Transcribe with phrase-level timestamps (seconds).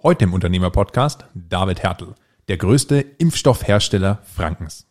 [0.00, 2.14] Heute im Unternehmer-Podcast David Hertel,
[2.46, 4.86] der größte Impfstoffhersteller Frankens.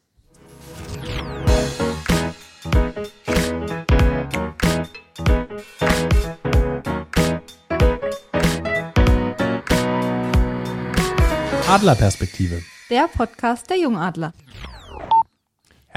[11.69, 12.61] Adlerperspektive.
[12.89, 14.33] Der Podcast der Jungadler.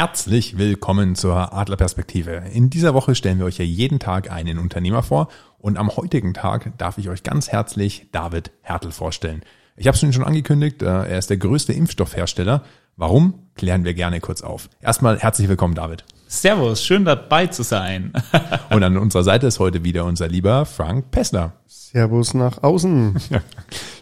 [0.01, 2.45] Herzlich willkommen zur Adlerperspektive.
[2.55, 5.29] In dieser Woche stellen wir euch ja jeden Tag einen Unternehmer vor
[5.59, 9.43] und am heutigen Tag darf ich euch ganz herzlich David Hertel vorstellen.
[9.77, 12.63] Ich habe es schon angekündigt, äh, er ist der größte Impfstoffhersteller.
[12.97, 13.41] Warum?
[13.57, 14.71] Klären wir gerne kurz auf.
[14.81, 16.07] Erstmal herzlich willkommen, David.
[16.29, 18.15] Servus, schön dabei zu sein.
[18.71, 21.53] und an unserer Seite ist heute wieder unser lieber Frank Pessler.
[21.67, 23.21] Servus nach außen.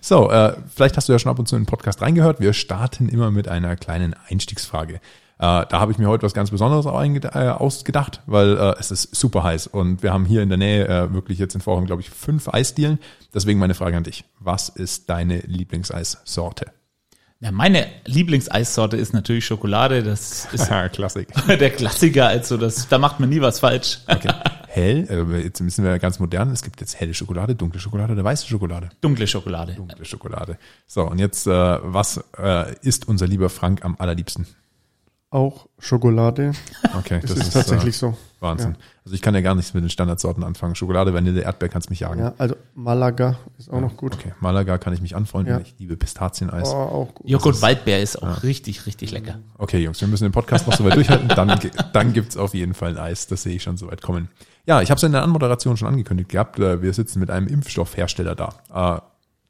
[0.01, 2.41] So, äh, vielleicht hast du ja schon ab und zu in den Podcast reingehört.
[2.41, 5.01] Wir starten immer mit einer kleinen Einstiegsfrage.
[5.39, 9.15] Äh, da habe ich mir heute was ganz Besonderes äh, ausgedacht, weil äh, es ist
[9.15, 12.03] super heiß und wir haben hier in der Nähe äh, wirklich jetzt in Vorraum, glaube
[12.03, 12.99] ich, fünf Eisdielen.
[13.33, 14.25] Deswegen meine Frage an dich.
[14.41, 16.73] Was ist deine Lieblingseissorte?
[17.41, 20.03] Ja, meine Lieblingseissorte ist natürlich Schokolade.
[20.03, 21.29] Das ist Klassik.
[21.47, 22.27] der Klassiker.
[22.27, 24.01] Also das, da macht man nie was falsch.
[24.09, 24.33] Okay.
[24.71, 26.51] Hell, äh, jetzt sind wir ganz modern.
[26.51, 28.91] Es gibt jetzt helle Schokolade, dunkle Schokolade oder weiße Schokolade.
[29.01, 29.75] Dunkle Schokolade.
[29.75, 30.59] Dunkle Schokolade.
[30.87, 34.47] So, und jetzt, äh, was äh, ist unser lieber Frank am allerliebsten?
[35.31, 36.53] Auch Schokolade.
[36.97, 38.17] Okay, das, das ist, ist, tatsächlich äh, so.
[38.41, 38.73] Wahnsinn.
[38.73, 38.77] Ja.
[39.05, 40.75] Also ich kann ja gar nichts mit den Standardsorten anfangen.
[40.75, 42.21] Schokolade, Vanille, Erdbeer kannst mich jagen.
[42.21, 44.15] Ja, also Malaga ist auch ja, noch gut.
[44.15, 45.55] Okay, Malaga kann ich mich anfreunden.
[45.55, 45.61] Ja.
[45.61, 46.71] Ich liebe Pistazieneis.
[46.71, 47.29] Oh, auch gut.
[47.29, 48.35] Joghurt Waldbeer ist auch ja.
[48.35, 49.39] richtig, richtig lecker.
[49.59, 51.29] Okay, Jungs, wir müssen den Podcast noch so weit durchhalten.
[51.29, 51.61] Dann,
[51.93, 53.27] dann gibt's auf jeden Fall ein Eis.
[53.27, 54.29] Das sehe ich schon so weit kommen.
[54.65, 56.59] Ja, ich habe es in der Anmoderation schon angekündigt gehabt.
[56.59, 58.55] Äh, wir sitzen mit einem Impfstoffhersteller da.
[58.97, 59.01] Äh,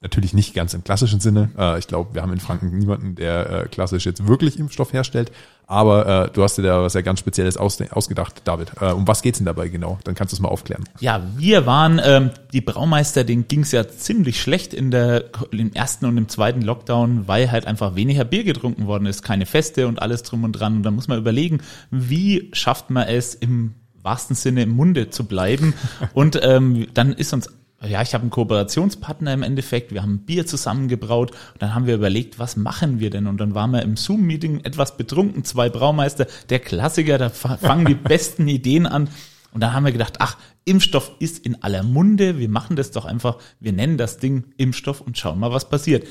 [0.00, 1.50] Natürlich nicht ganz im klassischen Sinne.
[1.58, 5.32] Äh, ich glaube, wir haben in Franken niemanden, der äh, klassisch jetzt wirklich Impfstoff herstellt.
[5.70, 8.72] Aber äh, du hast dir da was ja ganz Spezielles aus, ausgedacht, David.
[8.80, 9.98] Äh, um was geht's denn dabei genau?
[10.04, 10.84] Dann kannst du es mal aufklären.
[10.98, 16.06] Ja, wir waren ähm, die Braumeister, denen ging's ja ziemlich schlecht in der im ersten
[16.06, 20.00] und im zweiten Lockdown, weil halt einfach weniger Bier getrunken worden ist, keine Feste und
[20.00, 20.76] alles drum und dran.
[20.76, 25.24] Und da muss man überlegen, wie schafft man es im wahrsten Sinne im Munde zu
[25.24, 25.74] bleiben.
[26.14, 27.50] Und ähm, dann ist uns
[27.86, 31.30] ja, ich habe einen Kooperationspartner im Endeffekt, wir haben ein Bier zusammengebraut.
[31.30, 33.26] Und dann haben wir überlegt, was machen wir denn?
[33.26, 37.94] Und dann waren wir im Zoom-Meeting etwas betrunken, zwei Braumeister, der Klassiker, da fangen die
[37.94, 39.08] besten Ideen an.
[39.52, 43.04] Und dann haben wir gedacht, ach, Impfstoff ist in aller Munde, wir machen das doch
[43.04, 46.06] einfach, wir nennen das Ding Impfstoff und schauen mal, was passiert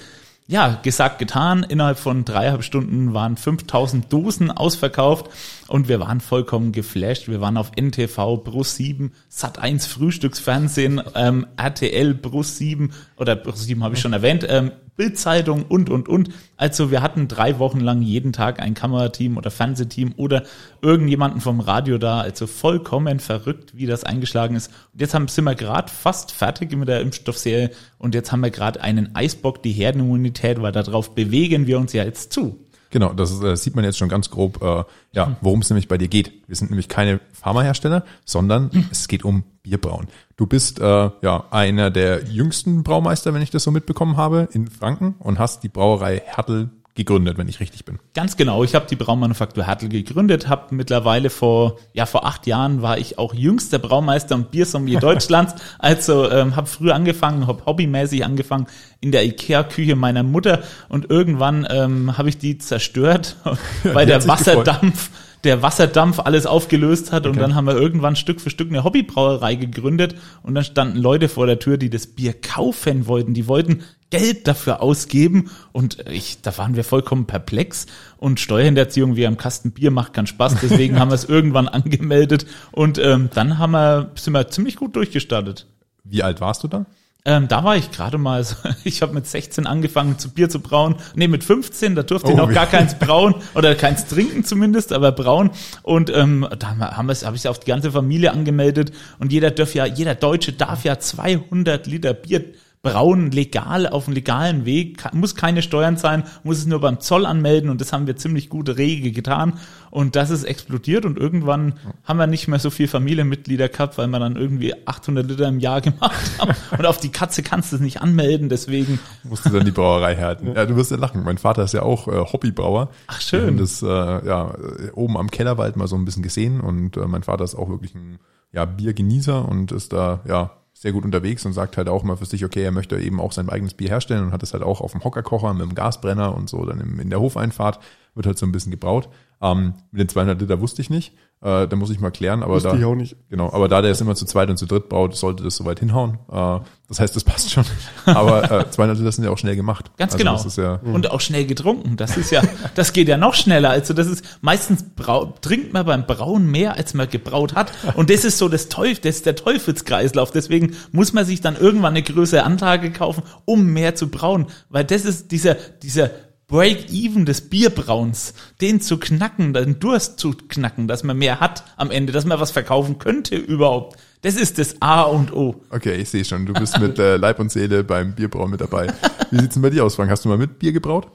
[0.48, 1.64] ja, gesagt, getan.
[1.64, 5.30] Innerhalb von dreieinhalb Stunden waren 5000 Dosen ausverkauft
[5.68, 7.28] und wir waren vollkommen geflasht.
[7.28, 13.84] Wir waren auf NTV, Brus 7, Sat1 Frühstücksfernsehen, ähm, RTL, Brus 7 oder Brus 7
[13.84, 16.30] habe ich schon erwähnt, ähm, Bildzeitung und, und, und.
[16.58, 20.44] Also wir hatten drei Wochen lang jeden Tag ein Kamerateam oder Fernsehteam oder
[20.82, 22.20] irgendjemanden vom Radio da.
[22.20, 24.72] Also vollkommen verrückt, wie das eingeschlagen ist.
[24.92, 27.70] Und jetzt haben, sind wir gerade fast fertig mit der Impfstoffserie
[28.00, 32.04] und jetzt haben wir gerade einen Eisbock, die Herdenimmunität, weil darauf bewegen wir uns ja
[32.04, 32.67] jetzt zu.
[32.90, 35.98] Genau, das, das sieht man jetzt schon ganz grob, äh, ja, worum es nämlich bei
[35.98, 36.32] dir geht.
[36.48, 40.08] Wir sind nämlich keine Pharmahersteller, sondern es geht um Bierbrauen.
[40.38, 40.84] Du bist äh,
[41.22, 45.64] ja einer der jüngsten Braumeister, wenn ich das so mitbekommen habe, in Franken und hast
[45.64, 48.00] die Brauerei Hertel gegründet, wenn ich richtig bin.
[48.14, 48.64] Ganz genau.
[48.64, 53.18] Ich habe die Braumanufaktur Hertel gegründet, habe mittlerweile vor ja vor acht Jahren war ich
[53.18, 55.56] auch jüngster Braumeister und Biersommelier Deutschlands.
[55.80, 58.68] Also ähm, habe früh angefangen, habe hobbymäßig angefangen
[59.00, 63.38] in der Ikea-Küche meiner Mutter und irgendwann ähm, habe ich die zerstört,
[63.84, 67.30] weil der Wasserdampf gefreut der Wasserdampf alles aufgelöst hat okay.
[67.30, 71.30] und dann haben wir irgendwann Stück für Stück eine Hobbybrauerei gegründet und dann standen Leute
[71.30, 76.42] vor der Tür, die das Bier kaufen wollten, die wollten Geld dafür ausgeben und ich,
[76.42, 77.86] da waren wir vollkommen perplex
[78.18, 82.46] und Steuerhinterziehung wie am Kasten Bier macht keinen Spaß, deswegen haben wir es irgendwann angemeldet
[82.72, 85.68] und ähm, dann haben wir, sind wir ziemlich gut durchgestartet.
[86.04, 86.86] Wie alt warst du da?
[87.28, 88.56] Ähm, da war ich gerade mal, so,
[88.86, 90.96] ich habe mit 16 angefangen zu Bier zu brauen.
[91.14, 94.94] Nee, mit 15, da durfte oh, ich noch gar keins brauen oder keins trinken zumindest,
[94.94, 95.52] aber brauen.
[95.84, 99.76] Und ähm, da haben wir habe ich auf die ganze Familie angemeldet und jeder darf
[99.76, 102.46] ja, jeder Deutsche darf ja 200 Liter Bier
[102.84, 107.26] brauen legal auf einem legalen Weg, muss keine Steuern zahlen, muss es nur beim Zoll
[107.26, 109.54] anmelden und das haben wir ziemlich gute rege getan
[109.90, 114.08] und das ist explodiert und irgendwann haben wir nicht mehr so viel Familienmitglieder gehabt, weil
[114.08, 117.78] wir dann irgendwie 800 Liter im Jahr gemacht haben und auf die Katze kannst du
[117.78, 120.54] es nicht anmelden, deswegen musst du dann die Brauerei halten.
[120.56, 121.24] Ja, du wirst ja lachen.
[121.24, 122.90] Mein Vater ist ja auch äh, Hobbybrauer.
[123.08, 123.42] Ach schön.
[123.42, 124.54] Wir haben das äh, ja
[124.94, 127.96] oben am Kellerwald mal so ein bisschen gesehen und äh, mein Vater ist auch wirklich
[127.96, 128.20] ein
[128.54, 132.26] ja Biergenießer und ist da ja sehr gut unterwegs und sagt halt auch mal für
[132.26, 134.80] sich, okay, er möchte eben auch sein eigenes Bier herstellen und hat es halt auch
[134.80, 137.80] auf dem Hockerkocher mit dem Gasbrenner und so dann in der Hofeinfahrt
[138.14, 139.10] wird halt so ein bisschen gebraut.
[139.42, 141.14] Ähm, mit den 200 Liter wusste ich nicht.
[141.40, 143.16] Äh, da muss ich mal klären, aber Wusste da, ich auch nicht.
[143.30, 145.80] genau, aber da der es immer zu zweit und zu dritt braut, sollte das soweit
[145.80, 146.18] hinhauen.
[146.32, 147.66] Äh, das heißt, das passt schon.
[148.06, 149.92] Aber äh, 200 Liter sind ja auch schnell gemacht.
[149.98, 150.34] Ganz also genau.
[150.34, 151.98] Das ist ja, Und auch schnell getrunken.
[151.98, 152.42] Das ist ja,
[152.76, 153.72] das geht ja noch schneller.
[153.72, 157.74] Also das ist meistens brau, trinkt man beim Brauen mehr, als man gebraut hat.
[157.96, 160.32] Und das ist so das Teufel, das ist der Teufelskreislauf.
[160.32, 164.48] Deswegen muss man sich dann irgendwann eine größere Anlage kaufen, um mehr zu brauen.
[164.70, 166.10] Weil das ist dieser, dieser
[166.48, 171.92] Break-even des Bierbrauens, den zu knacken, den Durst zu knacken, dass man mehr hat am
[171.92, 173.98] Ende, dass man was verkaufen könnte überhaupt.
[174.22, 175.62] Das ist das A und O.
[175.72, 178.88] okay, ich sehe schon, du bist mit äh, Leib und Seele beim Bierbrauen mit dabei.
[179.30, 180.10] Wie sieht's denn bei dir aus, Frank?
[180.10, 181.08] Hast du mal mit Bier gebraut?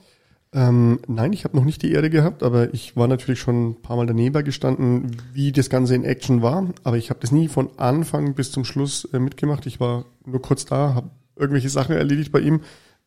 [0.54, 3.82] Ähm, nein, ich habe noch nicht die Ehre gehabt, aber ich war natürlich schon ein
[3.82, 6.66] paar Mal daneben gestanden, wie das Ganze in Action war.
[6.84, 9.64] Aber ich habe das nie von Anfang bis zum Schluss äh, mitgemacht.
[9.64, 12.60] Ich war nur kurz da, habe irgendwelche Sachen erledigt bei ihm,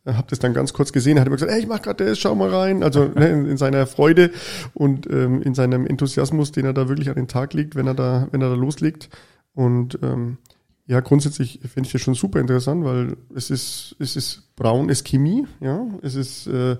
[0.06, 2.34] habe das dann ganz kurz gesehen, hat immer gesagt, ey, ich mach gerade das, schau
[2.34, 2.82] mal rein.
[2.82, 4.30] Also ne, in, in seiner Freude
[4.74, 7.94] und ähm, in seinem Enthusiasmus, den er da wirklich an den Tag legt, wenn er
[7.94, 9.08] da, wenn er da loslegt.
[9.54, 10.38] Und ähm,
[10.86, 15.04] ja, grundsätzlich finde ich das schon super interessant, weil es ist, es ist braun, ist
[15.04, 16.76] Chemie, ja, es ist äh,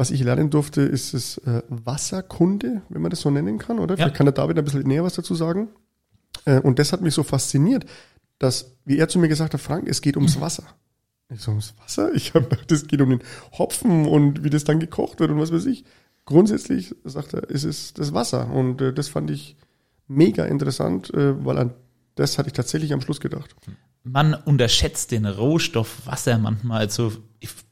[0.00, 3.96] was ich lernen durfte, ist es äh, Wasserkunde, wenn man das so nennen kann, oder?
[3.96, 4.04] Ja.
[4.04, 5.68] Vielleicht kann der David ein bisschen näher was dazu sagen.
[6.46, 7.84] Äh, und das hat mich so fasziniert,
[8.38, 10.64] dass, wie er zu mir gesagt hat, Frank, es geht ums Wasser.
[11.32, 12.12] Ich so, ums Wasser?
[12.14, 13.22] Ich habe gedacht, es geht um den
[13.56, 15.84] Hopfen und wie das dann gekocht wird und was weiß ich.
[16.24, 18.50] Grundsätzlich, sagt er, ist es das Wasser.
[18.50, 19.56] Und äh, das fand ich
[20.08, 21.74] mega interessant, äh, weil an
[22.16, 23.54] das hatte ich tatsächlich am Schluss gedacht.
[24.02, 26.80] man unterschätzt den Rohstoff Wasser manchmal.
[26.80, 27.12] Also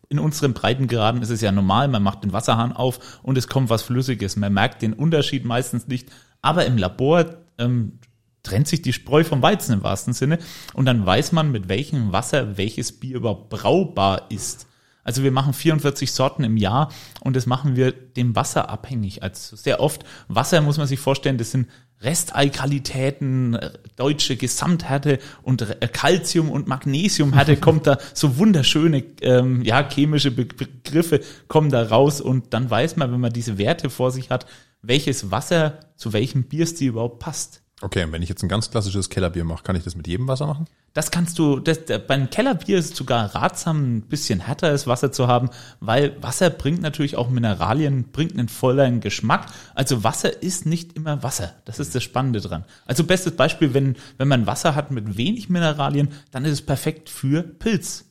[0.08, 3.68] in unseren Breitengraden ist es ja normal, man macht den Wasserhahn auf und es kommt
[3.68, 4.36] was Flüssiges.
[4.36, 6.10] Man merkt den Unterschied meistens nicht.
[6.40, 7.26] Aber im Labor
[7.58, 7.98] ähm,
[8.48, 10.38] trennt sich die Spreu vom Weizen im wahrsten Sinne
[10.72, 14.66] und dann weiß man, mit welchem Wasser welches Bier überhaupt braubar ist.
[15.04, 19.22] Also wir machen 44 Sorten im Jahr und das machen wir dem Wasser abhängig.
[19.22, 21.68] Also sehr oft Wasser muss man sich vorstellen, das sind
[22.00, 29.88] Resteiqualitäten, äh, deutsche Gesamthärte und äh, Calcium und Magnesiumhärte kommt da so wunderschöne ähm, ja
[29.88, 34.10] chemische Be Begriffe kommen da raus und dann weiß man, wenn man diese Werte vor
[34.10, 34.46] sich hat,
[34.82, 37.62] welches Wasser zu welchem Bierstil überhaupt passt.
[37.80, 40.26] Okay, und wenn ich jetzt ein ganz klassisches Kellerbier mache, kann ich das mit jedem
[40.26, 40.66] Wasser machen?
[40.94, 45.12] Das kannst du, das, der- beim Kellerbier ist es sogar ratsam, ein bisschen härteres Wasser
[45.12, 45.48] zu haben,
[45.78, 49.46] weil Wasser bringt natürlich auch Mineralien, bringt einen vollen Geschmack.
[49.76, 51.54] Also Wasser ist nicht immer Wasser.
[51.66, 52.64] Das ist das Spannende dran.
[52.84, 57.08] Also bestes Beispiel, wenn, wenn man Wasser hat mit wenig Mineralien, dann ist es perfekt
[57.08, 58.06] für Pilz.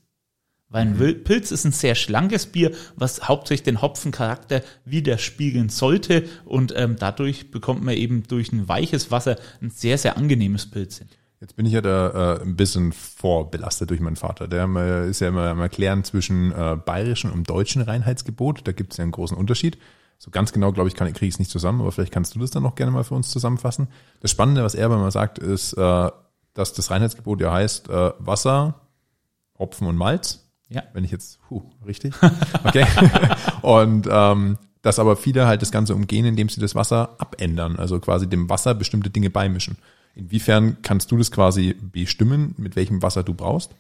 [0.70, 6.26] Weil ein Wil- Pilz ist ein sehr schlankes Bier, was hauptsächlich den Hopfencharakter widerspiegeln sollte
[6.44, 10.98] und ähm, dadurch bekommt man eben durch ein weiches Wasser ein sehr, sehr angenehmes Pilz
[10.98, 11.08] hin.
[11.40, 14.48] Jetzt bin ich ja da äh, ein bisschen vorbelastet durch meinen Vater.
[14.48, 18.68] Der äh, ist ja immer am Erklären zwischen äh, bayerischen und deutschen Reinheitsgebot.
[18.68, 19.78] Da gibt es ja einen großen Unterschied.
[20.18, 22.40] So ganz genau, glaube ich, kann kriege ich es nicht zusammen, aber vielleicht kannst du
[22.40, 23.88] das dann noch gerne mal für uns zusammenfassen.
[24.20, 26.12] Das Spannende, was er aber mal sagt, ist, äh,
[26.56, 28.82] dass das Reinheitsgebot ja heißt äh, Wasser,
[29.60, 30.47] Hopfen und Malz.
[30.70, 30.84] Ja.
[30.94, 32.14] Wenn ich jetzt, huh, richtig?
[32.64, 32.86] Okay.
[33.62, 38.00] und ähm, dass aber viele halt das Ganze umgehen, indem sie das Wasser abändern, also
[38.00, 39.78] quasi dem Wasser bestimmte Dinge beimischen.
[40.16, 43.72] Inwiefern kannst du das quasi bestimmen, mit welchem Wasser du brauchst?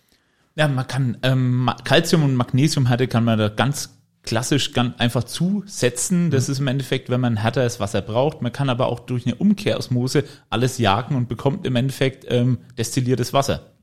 [0.55, 6.29] Ja, man kann ähm, Calcium und Magnesiumhärte kann man da ganz klassisch ganz einfach zusetzen.
[6.29, 8.41] Das ist im Endeffekt, wenn man härteres Wasser braucht.
[8.41, 13.33] Man kann aber auch durch eine Umkehrosmose alles jagen und bekommt im Endeffekt ähm, destilliertes
[13.33, 13.76] Wasser.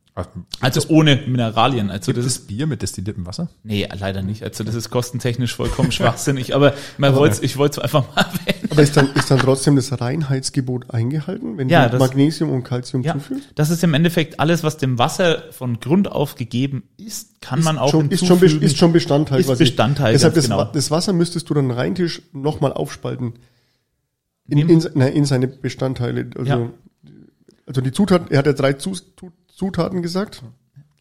[0.60, 1.90] Also ohne Mineralien.
[1.90, 3.48] Also Gibt das ist Bier mit destilliertem Wasser?
[3.64, 4.44] nee, leider nicht.
[4.44, 6.54] Also das ist kostentechnisch vollkommen schwachsinnig.
[6.54, 8.68] Aber man wollte, ich wollte es einfach mal erwähnen.
[8.70, 12.62] Aber ist dann, ist dann trotzdem das Reinheitsgebot eingehalten, wenn Ja, du das- Magnesium und
[12.62, 13.48] Calcium Ja, zufügst?
[13.56, 17.76] das ist im Endeffekt alles, was dem Wasser von Grund auf gegeben ist, kann man
[17.76, 19.40] auch schon, ist, schon, ist schon Bestandteil.
[19.40, 19.58] Ist.
[19.58, 20.64] Bestandteil, Deshalb das, genau.
[20.64, 23.34] Das Wasser müsstest du dann rein Tisch nochmal aufspalten.
[24.46, 26.30] In, in, na, in seine Bestandteile.
[26.36, 26.70] Also, Ja.
[27.66, 30.42] also die Zutaten, er hat ja drei Zu, Tu- Zutaten gesagt.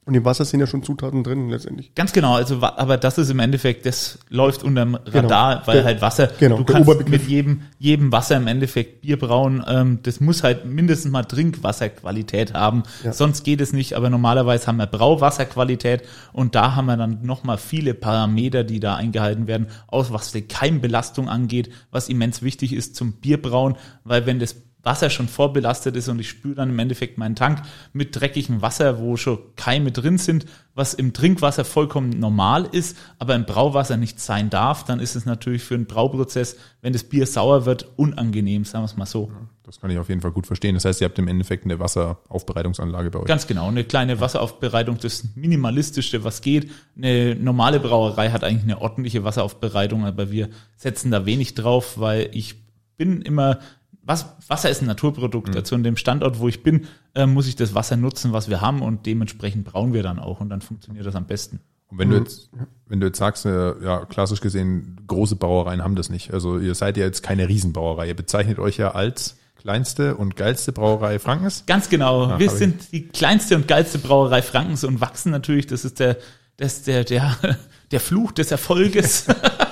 [0.05, 1.95] Und im Wasser sind ja schon Zutaten drin letztendlich.
[1.95, 5.67] Ganz genau, also aber das ist im Endeffekt, das läuft unterm Radar, Genau.
[5.67, 9.63] weil Der- halt Wasser, genau, du kannst mit jedem, jedem Wasser im Endeffekt Bier brauen,
[9.65, 13.13] ähm, das muss halt mindestens mal Trinkwasserqualität haben, Ja.
[13.13, 16.01] sonst geht es nicht, aber normalerweise haben wir Brauwasserqualität
[16.33, 20.41] und da haben wir dann nochmal viele Parameter, die da eingehalten werden, aus was die
[20.41, 26.09] Keimbelastung angeht, was immens wichtig ist zum Bierbrauen, weil wenn das Wasser schon vorbelastet ist
[26.09, 27.61] und ich spüle dann im Endeffekt meinen Tank
[27.93, 33.35] mit dreckigem Wasser, wo schon Keime drin sind, was im Trinkwasser vollkommen normal ist, aber
[33.35, 37.25] im Brauwasser nicht sein darf, dann ist es natürlich für einen Brauprozess, wenn das Bier
[37.25, 39.31] sauer wird, unangenehm, sagen wir es mal so.
[39.63, 40.75] Das kann ich auf jeden Fall gut verstehen.
[40.75, 43.25] Das heißt, ihr habt im Endeffekt eine Wasseraufbereitungsanlage bei euch.
[43.25, 46.69] Ganz genau, eine kleine Wasseraufbereitung, das Minimalistischste, was geht.
[46.97, 52.29] Eine normale Brauerei hat eigentlich eine ordentliche Wasseraufbereitung, aber wir setzen da wenig drauf, weil
[52.33, 52.55] ich
[52.97, 53.59] bin immer
[54.05, 55.49] was, Wasser ist ein Naturprodukt.
[55.49, 55.55] Mhm.
[55.55, 58.61] Also an dem Standort, wo ich bin, äh, muss ich das Wasser nutzen, was wir
[58.61, 61.59] haben und dementsprechend brauen wir dann auch und dann funktioniert das am besten.
[61.87, 62.49] Und wenn du jetzt,
[62.87, 66.33] wenn du jetzt sagst, äh, ja, klassisch gesehen, große Brauereien haben das nicht.
[66.33, 68.07] Also ihr seid ja jetzt keine Riesenbrauerei.
[68.07, 71.65] Ihr bezeichnet euch ja als kleinste und geilste Brauerei Frankens.
[71.67, 72.29] Ganz genau.
[72.29, 75.67] Ja, wir sind die kleinste und geilste Brauerei Frankens und wachsen natürlich.
[75.67, 76.17] Das ist der,
[76.57, 77.37] das ist der, der,
[77.91, 79.27] der Fluch des Erfolges.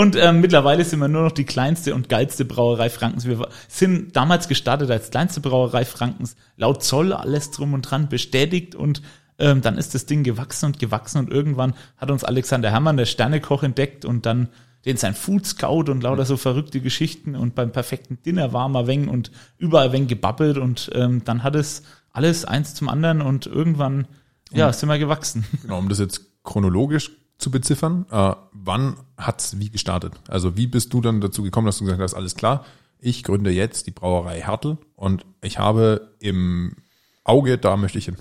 [0.00, 3.26] Und ähm, mittlerweile sind wir nur noch die kleinste und geilste Brauerei Frankens.
[3.26, 8.74] Wir sind damals gestartet als kleinste Brauerei Frankens, laut Zoll alles drum und dran bestätigt
[8.74, 9.02] und
[9.38, 13.04] ähm, dann ist das Ding gewachsen und gewachsen und irgendwann hat uns Alexander Herrmann, der
[13.04, 14.48] Sternekoch, entdeckt und dann
[14.86, 18.86] den sein Food Scout und lauter so verrückte Geschichten und beim perfekten Dinner war mal
[18.86, 23.44] weng und überall weng gebabbelt und ähm, dann hat es alles eins zum anderen und
[23.44, 24.08] irgendwann
[24.50, 25.44] ja, sind wir gewachsen.
[25.60, 27.10] Genau, um das jetzt chronologisch
[27.40, 28.06] zu beziffern.
[28.10, 30.14] Äh, wann hat's wie gestartet?
[30.28, 32.64] Also wie bist du dann dazu gekommen, dass du gesagt hast, alles klar,
[32.98, 36.76] ich gründe jetzt die Brauerei Hertel und ich habe im
[37.24, 38.16] Auge, da möchte ich hin.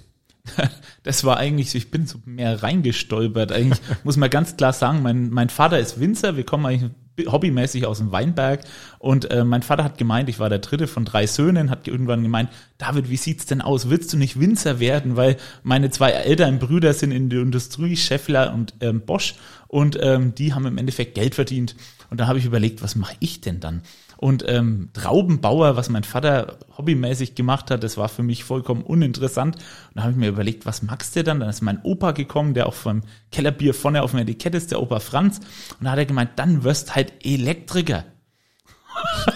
[1.04, 3.52] Das war eigentlich, ich bin so mehr reingestolpert.
[3.52, 6.92] Eigentlich muss man ganz klar sagen, mein, mein Vater ist Winzer, wir kommen eigentlich
[7.28, 8.62] hobbymäßig aus dem Weinberg
[9.00, 12.24] und äh, mein Vater hat gemeint, ich war der dritte von drei Söhnen, hat irgendwann
[12.24, 13.90] gemeint, David, wie sieht's denn aus?
[13.90, 15.16] Willst du nicht Winzer werden?
[15.16, 19.36] Weil meine zwei älteren Brüder sind in der Industrie, Scheffler und ähm, Bosch
[19.68, 21.76] und ähm, die haben im Endeffekt Geld verdient.
[22.10, 23.84] Und da habe ich überlegt, was mache ich denn dann?
[24.20, 29.56] Und ähm, Traubenbauer, was mein Vater hobbymäßig gemacht hat, das war für mich vollkommen uninteressant.
[29.56, 29.64] Und
[29.96, 31.40] da habe ich mir überlegt, was magst du dann?
[31.40, 34.82] Dann ist mein Opa gekommen, der auch vom Kellerbier vorne auf dem Etikett ist, der
[34.82, 35.40] Opa Franz.
[35.80, 38.04] Und da hat er gemeint, dann wirst halt Elektriker.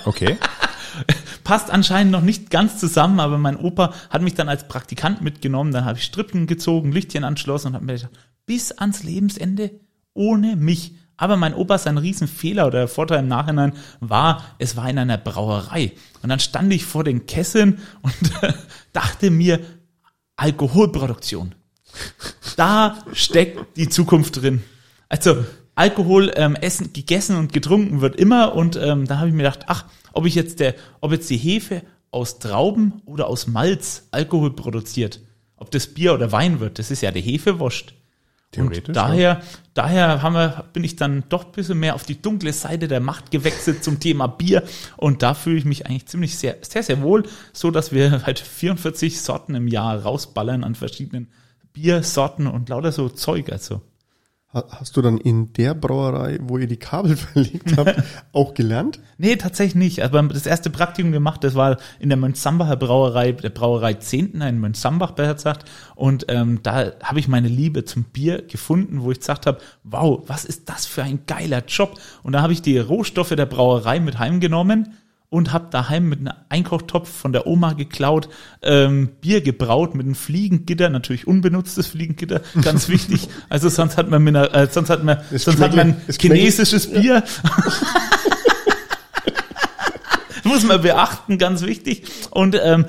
[0.04, 0.36] Okay.
[1.46, 5.72] Passt anscheinend noch nicht ganz zusammen, aber mein Opa hat mich dann als Praktikant mitgenommen.
[5.72, 8.12] Dann habe ich Strippen gezogen, Lichtchen anschlossen und habe mir gedacht,
[8.46, 9.80] bis ans Lebensende
[10.14, 10.96] ohne mich.
[11.24, 15.18] Aber mein Opa, sein Riesenfehler oder der Vorteil im Nachhinein war, es war in einer
[15.18, 15.94] Brauerei.
[16.22, 18.14] Und dann stand ich vor den Kesseln und
[18.92, 19.62] dachte mir,
[20.36, 21.56] Alkoholproduktion.
[22.58, 24.64] Da steckt die Zukunft drin.
[25.08, 29.44] Also Alkohol ähm, essen, gegessen und getrunken wird immer und ähm, da habe ich mir
[29.44, 34.10] gedacht, ach, ob ich jetzt der, ob jetzt die Hefe aus Trauben oder aus Malz
[34.12, 35.22] Alkohol produziert,
[35.56, 37.94] ob das Bier oder Wein wird, das ist ja die Hefe wurscht.
[38.54, 38.88] Theoretisch.
[38.88, 39.42] Und daher, ja.
[39.74, 43.00] daher haben wir, bin ich dann doch ein bisschen mehr auf die dunkle Seite der
[43.00, 44.64] Macht gewechselt zum Thema Bier.
[44.96, 48.40] Und da fühle ich mich eigentlich ziemlich sehr, sehr, sehr wohl, so dass wir halt
[48.40, 51.28] 44 Sorten im Jahr rausballern an verschiedenen
[51.74, 53.52] Biersorten und lauter so Zeug.
[53.52, 53.82] Also
[54.54, 57.96] Hast du dann in der Brauerei, wo ihr die Kabel verlegt habt,
[58.34, 59.00] auch gelernt?
[59.18, 60.04] Nee, tatsächlich nicht.
[60.04, 64.60] Aber das erste Praktikum gemacht, das war in der Mönchsambacher Brauerei, der Brauerei Zehnten in
[64.60, 65.58] Mönchsambach besser
[65.96, 70.22] Und ähm, da habe ich meine Liebe zum Bier gefunden, wo ich gesagt habe, wow,
[70.28, 72.00] was ist das für ein geiler Job?
[72.22, 74.94] Und da habe ich die Rohstoffe der Brauerei mit heimgenommen
[75.34, 78.30] und habe daheim mit einem Einkochtopf von der Oma geklaut,
[78.62, 83.28] ähm, Bier gebraut mit einem Fliegengitter, natürlich unbenutztes Fliegengitter, ganz wichtig.
[83.50, 86.92] Also sonst hat man mit einer, äh, sonst hat man, es sonst hat man chinesisches
[86.92, 87.24] Bier.
[90.54, 92.04] Muss man beachten, ganz wichtig.
[92.30, 92.86] Und ähm,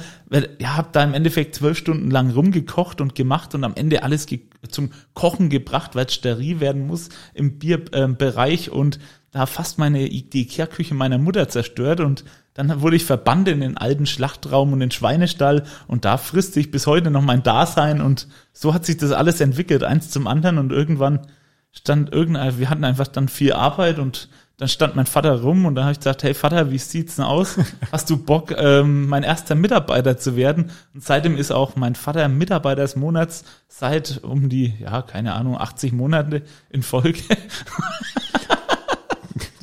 [0.59, 4.27] ja, habe da im Endeffekt zwölf Stunden lang rumgekocht und gemacht und am Ende alles
[4.69, 8.69] zum Kochen gebracht, weil es steril werden muss im Bierbereich.
[8.69, 8.99] Ähm, und
[9.31, 12.01] da fast meine, die Ikea-Küche meiner Mutter zerstört.
[12.01, 15.65] Und dann wurde ich verbannt in den alten Schlachtraum und den Schweinestall.
[15.87, 18.03] Und da frisst sich bis heute noch mein Dasein.
[18.03, 20.59] Und so hat sich das alles entwickelt, eins zum anderen.
[20.59, 21.27] Und irgendwann
[21.73, 25.75] stand irgendein, wir hatten einfach dann viel Arbeit und dann stand mein Vater rum und
[25.75, 27.59] da habe ich gesagt, hey Vater, wie sieht's denn aus?
[27.93, 30.71] Hast du Bock, ähm, mein erster Mitarbeiter zu werden?
[30.95, 35.59] Und seitdem ist auch mein Vater Mitarbeiter des Monats seit um die, ja, keine Ahnung,
[35.59, 37.21] 80 Monate in Folge.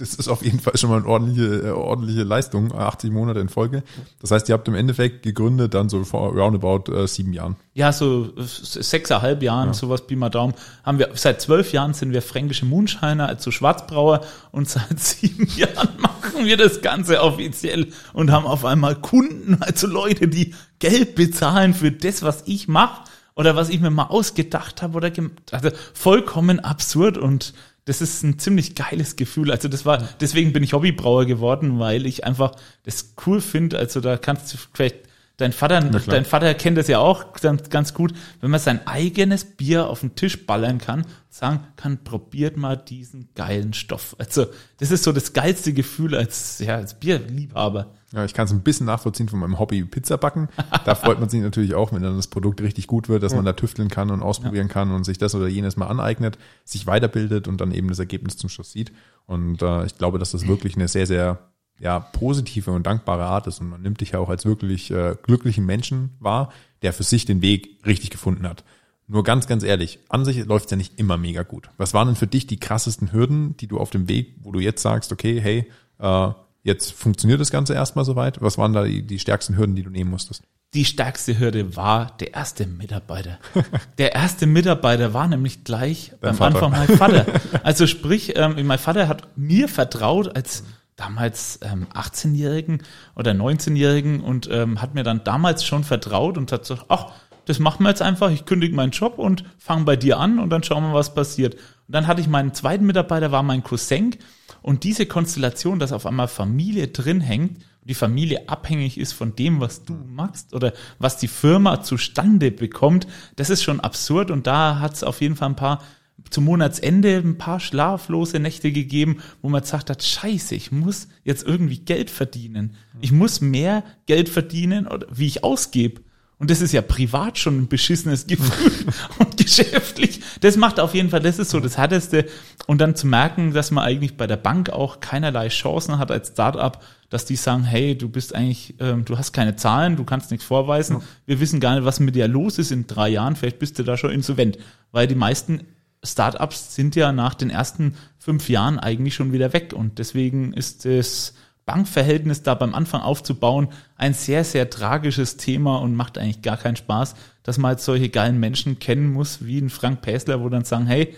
[0.01, 3.49] Das ist auf jeden Fall schon mal eine ordentliche, äh, ordentliche Leistung, 80 Monate in
[3.49, 3.83] Folge.
[4.19, 7.55] Das heißt, ihr habt im Endeffekt gegründet dann so vor roundabout äh, sieben Jahren.
[7.75, 9.73] Ja, so sechseinhalb Jahren, ja.
[9.73, 10.55] sowas Pi mal Daumen.
[10.83, 15.89] Haben wir, seit zwölf Jahren sind wir fränkische Moonshiner, also Schwarzbrauer und seit sieben Jahren
[15.99, 21.75] machen wir das Ganze offiziell und haben auf einmal Kunden, also Leute, die Geld bezahlen
[21.75, 23.03] für das, was ich mache
[23.35, 25.11] oder was ich mir mal ausgedacht habe oder
[25.51, 27.53] also vollkommen absurd und
[27.85, 29.51] das ist ein ziemlich geiles Gefühl.
[29.51, 33.77] Also das war, deswegen bin ich Hobbybrauer geworden, weil ich einfach das cool finde.
[33.77, 34.97] Also da kannst du vielleicht
[35.41, 39.43] Dein Vater, dein Vater kennt das ja auch ganz, ganz gut, wenn man sein eigenes
[39.43, 44.15] Bier auf den Tisch ballern kann, sagen kann, probiert mal diesen geilen Stoff.
[44.19, 44.45] Also,
[44.77, 47.87] das ist so das geilste Gefühl als, ja, als Bierliebhaber.
[48.11, 50.47] Ja, ich kann es ein bisschen nachvollziehen von meinem Hobby Pizza backen.
[50.85, 53.37] Da freut man sich natürlich auch, wenn dann das Produkt richtig gut wird, dass ja.
[53.37, 54.73] man da tüfteln kann und ausprobieren ja.
[54.73, 58.37] kann und sich das oder jenes mal aneignet, sich weiterbildet und dann eben das Ergebnis
[58.37, 58.91] zum Schluss sieht.
[59.25, 61.50] Und äh, ich glaube, dass das wirklich eine sehr, sehr
[61.81, 63.59] ja, positive und dankbare Art ist.
[63.59, 67.25] Und man nimmt dich ja auch als wirklich äh, glücklichen Menschen wahr, der für sich
[67.25, 68.63] den Weg richtig gefunden hat.
[69.07, 71.69] Nur ganz, ganz ehrlich, an sich läuft es ja nicht immer mega gut.
[71.77, 74.59] Was waren denn für dich die krassesten Hürden, die du auf dem Weg, wo du
[74.59, 75.69] jetzt sagst, okay, hey,
[75.99, 76.29] äh,
[76.63, 78.41] jetzt funktioniert das Ganze erstmal soweit?
[78.41, 80.43] Was waren da die, die stärksten Hürden, die du nehmen musstest?
[80.73, 83.39] Die stärkste Hürde war der erste Mitarbeiter.
[83.97, 86.63] Der erste Mitarbeiter war nämlich gleich Dein beim Vater.
[86.63, 87.25] Anfang mein Vater.
[87.63, 90.63] Also sprich, ähm, mein Vater hat mir vertraut als
[90.95, 92.83] damals ähm, 18-Jährigen
[93.15, 97.11] oder 19-Jährigen und ähm, hat mir dann damals schon vertraut und hat gesagt, ach,
[97.45, 100.49] das machen wir jetzt einfach, ich kündige meinen Job und fange bei dir an und
[100.51, 101.55] dann schauen wir, was passiert.
[101.55, 101.61] Und
[101.95, 104.15] dann hatte ich meinen zweiten Mitarbeiter, war mein Cousin.
[104.61, 109.59] Und diese Konstellation, dass auf einmal Familie drin hängt, die Familie abhängig ist von dem,
[109.59, 113.07] was du machst oder was die Firma zustande bekommt,
[113.37, 114.29] das ist schon absurd.
[114.29, 115.81] Und da hat es auf jeden Fall ein paar
[116.29, 121.45] zum Monatsende ein paar schlaflose Nächte gegeben, wo man gesagt hat, scheiße, ich muss jetzt
[121.45, 122.75] irgendwie Geld verdienen.
[123.01, 126.01] Ich muss mehr Geld verdienen, wie ich ausgebe.
[126.41, 128.71] Und das ist ja privat schon ein beschissenes Gefühl
[129.19, 130.21] und geschäftlich.
[130.39, 132.25] Das macht auf jeden Fall, das ist so das Härteste.
[132.65, 136.29] Und dann zu merken, dass man eigentlich bei der Bank auch keinerlei Chancen hat als
[136.29, 140.31] Startup, dass die sagen, hey, du bist eigentlich, ähm, du hast keine Zahlen, du kannst
[140.31, 141.03] nichts vorweisen.
[141.27, 143.35] Wir wissen gar nicht, was mit dir los ist in drei Jahren.
[143.35, 144.57] Vielleicht bist du da schon insolvent.
[144.91, 145.61] Weil die meisten
[146.03, 149.73] Startups sind ja nach den ersten fünf Jahren eigentlich schon wieder weg.
[149.73, 151.33] Und deswegen ist das
[151.65, 156.75] Bankverhältnis da beim Anfang aufzubauen ein sehr, sehr tragisches Thema und macht eigentlich gar keinen
[156.75, 160.65] Spaß, dass man jetzt solche geilen Menschen kennen muss, wie ein Frank Päsler, wo dann
[160.65, 161.15] sagen, hey,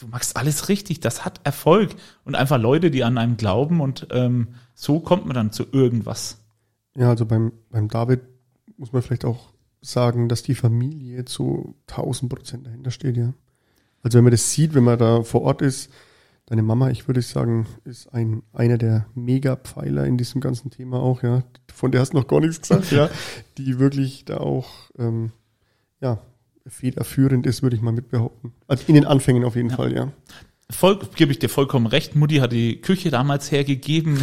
[0.00, 1.94] du machst alles richtig, das hat Erfolg.
[2.24, 6.38] Und einfach Leute, die an einem glauben und ähm, so kommt man dann zu irgendwas.
[6.96, 8.20] Ja, also beim, beim David
[8.76, 13.32] muss man vielleicht auch sagen, dass die Familie zu 1000 Prozent dahinter steht, ja.
[14.06, 15.90] Also wenn man das sieht, wenn man da vor Ort ist,
[16.46, 21.24] deine Mama, ich würde sagen, ist ein, einer der Mega-Pfeiler in diesem ganzen Thema auch,
[21.24, 21.42] ja.
[21.74, 23.10] Von der hast du noch gar nichts gesagt, ja.
[23.58, 25.32] Die wirklich da auch, ähm,
[26.00, 26.20] ja,
[26.68, 28.52] federführend ist, würde ich mal mitbehaupten.
[28.68, 29.76] Also in den Anfängen auf jeden ja.
[29.76, 30.12] Fall, ja
[30.70, 32.16] voll, gebe ich dir vollkommen recht.
[32.16, 34.18] Mutti hat die Küche damals hergegeben.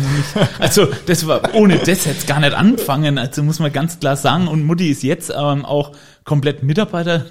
[0.60, 3.18] also das war ohne das jetzt gar nicht anfangen.
[3.18, 4.48] Also muss man ganz klar sagen.
[4.48, 5.92] Und Mutti ist jetzt ähm, auch
[6.24, 7.26] komplett Mitarbeiter.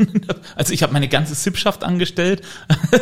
[0.54, 2.42] Also ich habe meine ganze Sippschaft angestellt.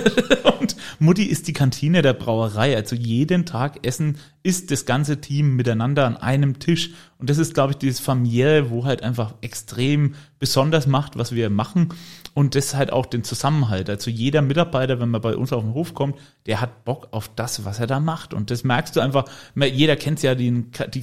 [0.60, 2.76] und Mutti ist die Kantine der Brauerei.
[2.76, 6.90] Also jeden Tag essen ist das ganze Team miteinander an einem Tisch.
[7.18, 11.48] Und das ist, glaube ich, dieses familiäre, wo halt einfach extrem besonders macht, was wir
[11.48, 11.88] machen.
[12.34, 13.88] Und das halt auch den Zusammenhalt.
[13.88, 17.30] Also jeder Mitarbeiter, wenn man bei uns auf den Hof kommt, der hat Bock auf
[17.34, 18.34] das, was er da macht.
[18.34, 21.00] Und das merkst du einfach, jeder kennt ja die, die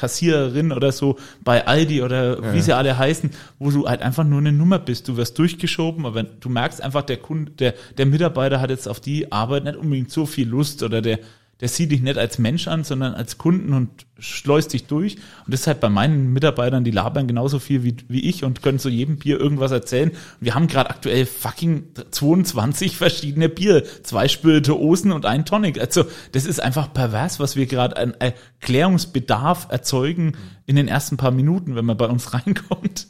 [0.00, 2.54] Kassiererin oder so bei Aldi oder ja.
[2.54, 5.08] wie sie alle heißen, wo du halt einfach nur eine Nummer bist.
[5.08, 9.00] Du wirst durchgeschoben, aber du merkst einfach, der Kunde, der, der Mitarbeiter hat jetzt auf
[9.00, 11.18] die Arbeit nicht unbedingt so viel Lust oder der,
[11.60, 15.16] der sieht dich nicht als Mensch an, sondern als Kunden und schleust dich durch.
[15.44, 18.88] Und deshalb bei meinen Mitarbeitern, die labern genauso viel wie, wie ich und können zu
[18.88, 20.10] jedem Bier irgendwas erzählen.
[20.40, 25.78] Wir haben gerade aktuell fucking 22 verschiedene Bier, zwei Spirituosen und ein Tonic.
[25.78, 30.32] Also das ist einfach pervers, was wir gerade an Erklärungsbedarf erzeugen
[30.64, 33.06] in den ersten paar Minuten, wenn man bei uns reinkommt.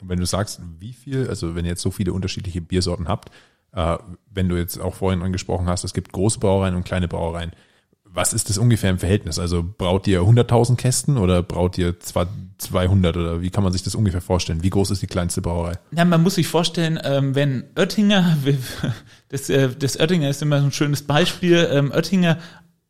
[0.00, 3.30] Und wenn du sagst, wie viel, also wenn ihr jetzt so viele unterschiedliche Biersorten habt,
[3.72, 3.98] äh,
[4.30, 7.52] wenn du jetzt auch vorhin angesprochen hast, es gibt große Brauereien und kleine Brauereien
[8.14, 9.38] was ist das ungefähr im Verhältnis?
[9.38, 13.82] Also braut ihr 100.000 Kästen oder braut ihr zwar 200 oder wie kann man sich
[13.82, 14.62] das ungefähr vorstellen?
[14.62, 15.78] Wie groß ist die kleinste Brauerei?
[15.92, 18.36] Ja, man muss sich vorstellen, ähm, wenn Oettinger,
[19.28, 22.38] das, äh, das Oettinger ist immer so ein schönes Beispiel, ähm, Oettinger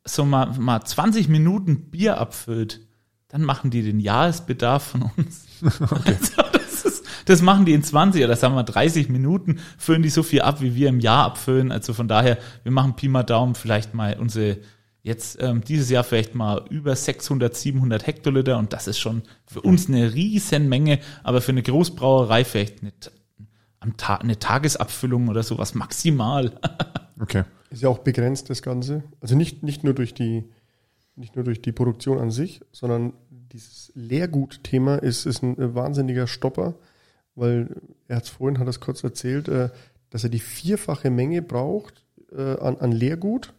[0.04, 2.80] so mal, mal 20 Minuten Bier abfüllt,
[3.28, 5.46] dann machen die den Jahresbedarf von uns.
[5.62, 6.16] Okay.
[6.20, 10.08] Also das, ist, das machen die in 20 oder sagen wir 30 Minuten, füllen die
[10.08, 11.70] so viel ab, wie wir im Jahr abfüllen.
[11.70, 14.58] Also von daher, wir machen Pi mal Daumen vielleicht mal unsere
[15.02, 19.60] jetzt ähm, dieses Jahr vielleicht mal über 600, 700 Hektoliter und das ist schon für
[19.60, 22.92] uns eine Riesenmenge, aber für eine Großbrauerei vielleicht eine,
[23.80, 26.52] am Ta eine Tagesabfüllung oder sowas maximal.
[27.20, 27.44] okay.
[27.70, 29.02] Ist ja auch begrenzt das Ganze.
[29.20, 30.44] Also nicht, nicht nur durch die
[31.14, 36.26] nicht nur durch die Produktion an sich, sondern dieses Leergut-Thema ist, ist ein äh, wahnsinniger
[36.26, 36.74] Stopper,
[37.34, 37.68] weil
[38.08, 39.70] er hat es vorhin, hat es kurz erzählt, äh,
[40.10, 43.52] dass er die vierfache Menge braucht äh, an, an Leergut,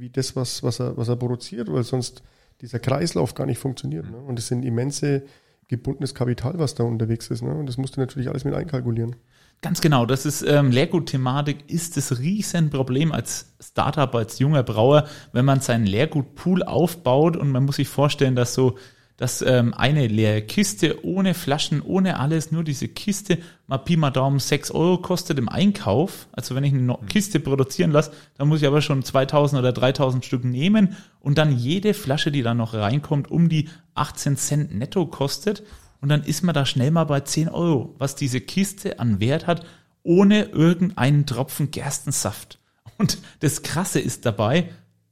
[0.00, 2.22] wie das, was, was, er, was er produziert, weil sonst
[2.60, 4.10] dieser Kreislauf gar nicht funktioniert.
[4.10, 4.16] Ne?
[4.16, 5.22] Und es sind immense
[5.68, 7.42] gebundenes Kapital, was da unterwegs ist.
[7.42, 7.54] Ne?
[7.54, 9.16] Und das musst du natürlich alles mit einkalkulieren.
[9.62, 15.44] Ganz genau, das ist ähm, Leergut-Thematik ist das Riesenproblem als Startup, als junger Brauer, wenn
[15.44, 18.78] man seinen Leergutpool aufbaut und man muss sich vorstellen, dass so
[19.20, 24.10] dass ähm, eine leere Kiste ohne Flaschen, ohne alles, nur diese Kiste mal Pi mal
[24.10, 26.26] Daumen 6 Euro kostet im Einkauf.
[26.32, 30.24] Also wenn ich eine Kiste produzieren lasse, dann muss ich aber schon 2000 oder 3000
[30.24, 35.04] Stück nehmen und dann jede Flasche, die da noch reinkommt, um die 18 Cent netto
[35.04, 35.64] kostet.
[36.00, 39.46] Und dann ist man da schnell mal bei 10 Euro, was diese Kiste an Wert
[39.46, 39.66] hat,
[40.02, 42.58] ohne irgendeinen Tropfen Gerstensaft.
[42.96, 44.70] Und das Krasse ist dabei,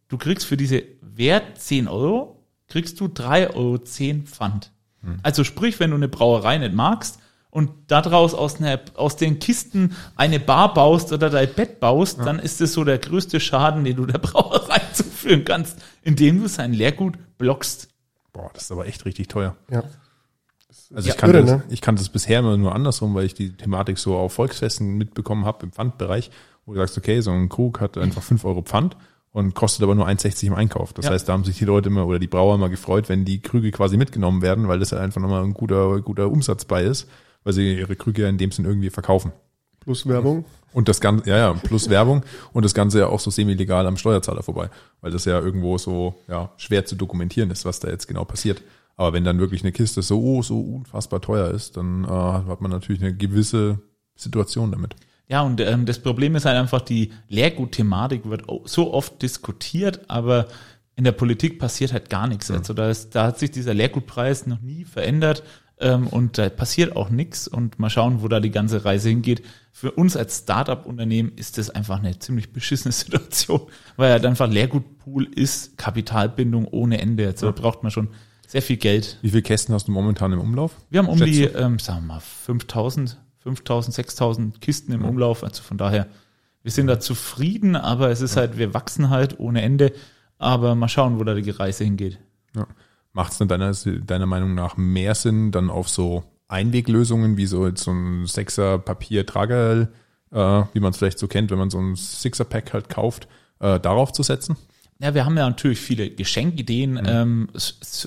[0.09, 2.38] du kriegst für diese Wert 10 Euro
[2.69, 3.79] kriegst du 3,10 Euro
[4.25, 4.73] Pfand.
[5.03, 5.21] Hm.
[5.23, 7.19] Also sprich, wenn du eine Brauerei nicht magst
[7.51, 12.25] und daraus aus, einer, aus den Kisten eine Bar baust oder dein Bett baust, ja.
[12.25, 16.49] dann ist das so der größte Schaden, den du der Brauerei zuführen kannst, indem du
[16.49, 17.89] sein Leergut blockst.
[18.33, 19.57] Boah, das ist aber echt richtig teuer.
[19.71, 19.85] Ja.
[20.95, 21.63] Also ich, kann irre, das, ne?
[21.71, 25.45] ich kannte das bisher immer nur andersrum, weil ich die Thematik so auf Volksfesten mitbekommen
[25.45, 26.31] habe im Pfandbereich,
[26.65, 28.97] wo du sagst, okay, so ein Krug hat einfach fünf Euro Pfand
[29.39, 30.93] und kostet aber nur 1,60 im Einkauf.
[30.93, 31.13] Das ja.
[31.13, 33.71] heißt, da haben sich die Leute immer oder die Brauer immer gefreut, wenn die Krüge
[33.71, 37.09] quasi mitgenommen werden, weil das ja einfach nochmal ein guter, guter Umsatz bei ist,
[37.45, 39.31] weil sie ihre Krüge ja in dem Sinn irgendwie verkaufen.
[39.79, 40.45] Plus Werbung.
[40.73, 43.97] Und das Ganze, ja, ja, plus Werbung und das Ganze ja auch so semi-legal am
[43.97, 44.71] Steuerzahler vorbei,
[45.03, 48.63] weil das ja irgendwo so, ja, schwer zu dokumentieren ist, was da jetzt genau passiert.
[48.97, 52.73] Aber wenn dann wirklich eine Kiste so, so unfassbar teuer ist, dann äh, hat man
[52.73, 53.79] natürlich eine gewisse
[54.17, 54.97] Situation damit.
[55.29, 60.49] Ja, und ähm, das Problem ist halt einfach, die Lehrgut-Thematik wird so oft diskutiert, aber
[60.97, 62.49] in der Politik passiert halt gar nichts.
[62.49, 62.57] Ja.
[62.57, 65.43] Also da, ist, da hat sich dieser Lehrgutpreis noch nie verändert
[65.81, 69.43] ähm, und da passiert auch nichts und mal schauen, wo da die ganze Reise hingeht.
[69.71, 73.63] Für uns als Startup-Unternehmen ist das einfach eine ziemlich beschissene Situation,
[73.97, 77.27] weil halt einfach Lehrgutpool ist Kapitalbindung ohne Ende.
[77.27, 77.53] Also ja.
[77.53, 78.09] da braucht man schon
[78.47, 79.19] sehr viel Geld.
[79.21, 80.75] Wie viele Kästen hast du momentan im Umlauf?
[80.89, 81.31] Wir haben um Schätze?
[81.31, 83.19] die, ähm, sagen wir mal, 5000
[83.57, 85.43] 5000, 6000 Kisten im Umlauf.
[85.43, 86.07] Also von daher,
[86.63, 89.93] wir sind da zufrieden, aber es ist halt, wir wachsen halt ohne Ende.
[90.39, 92.19] Aber mal schauen, wo da die Reise hingeht.
[92.55, 92.67] Ja.
[93.13, 97.75] Macht es denn deiner, deiner Meinung nach mehr Sinn, dann auf so Einweglösungen wie so,
[97.75, 99.89] so ein Sechser Papier Tragerl,
[100.33, 103.29] äh, wie man es vielleicht so kennt, wenn man so ein Sixer Pack halt kauft,
[103.61, 104.57] äh, darauf zu setzen?
[105.01, 107.07] Ja, wir haben ja natürlich viele Geschenkideen, mhm.
[107.07, 107.49] ähm,